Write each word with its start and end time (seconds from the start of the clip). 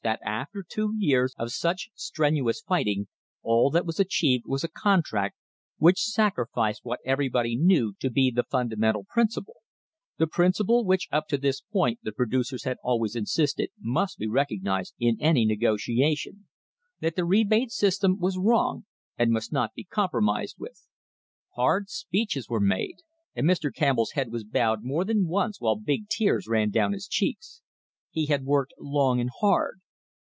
THE 0.03 0.17
COMPROMISE 0.25 0.47
OF 0.53 0.57
1880 0.97 0.97
after 0.97 0.97
two 0.97 1.05
years 1.05 1.35
of 1.37 1.51
such 1.51 1.89
strenuous 1.93 2.61
fighting 2.61 3.07
all 3.43 3.69
that 3.69 3.85
was 3.85 3.99
achieved 3.99 4.45
was 4.47 4.63
a 4.63 4.67
contract 4.67 5.37
which 5.77 6.01
sacrificed 6.01 6.83
what 6.83 7.01
everybody 7.05 7.55
knew 7.55 7.93
to 7.99 8.09
be 8.09 8.31
the 8.31 8.41
fundamental 8.41 9.05
principle, 9.07 9.57
the 10.17 10.25
principle 10.25 10.85
which 10.85 11.07
up 11.11 11.27
to 11.27 11.37
this 11.37 11.61
point 11.61 11.99
the 12.01 12.11
producers 12.11 12.63
had 12.63 12.77
always 12.81 13.15
insisted 13.15 13.69
must 13.79 14.17
be 14.17 14.25
recognised 14.25 14.95
in 14.97 15.21
any 15.21 15.45
negotiation— 15.45 16.47
that 17.01 17.15
the 17.15 17.23
rebate 17.23 17.69
system 17.71 18.17
was 18.17 18.39
wrong 18.39 18.85
and 19.19 19.29
must 19.31 19.53
not 19.53 19.75
be 19.75 19.83
compromised 19.83 20.55
with. 20.57 20.87
Hard 21.53 21.89
speeches 21.89 22.49
were 22.49 22.59
made, 22.59 22.95
and 23.35 23.47
Mr. 23.47 23.71
Campbell's 23.71 24.13
head 24.13 24.31
was 24.31 24.43
bowed 24.43 24.81
more 24.83 25.05
than 25.05 25.27
once 25.27 25.61
while 25.61 25.75
big 25.75 26.09
tears 26.09 26.47
ran 26.47 26.71
down 26.71 26.91
his 26.93 27.05
cheeks. 27.07 27.61
He 28.09 28.25
had 28.25 28.45
worked 28.45 28.73
long 28.79 29.21
and 29.21 29.29
hard. 29.41 29.79